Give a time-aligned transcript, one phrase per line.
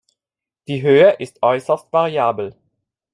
[0.67, 2.55] Die Höhe ist äußerst variabel.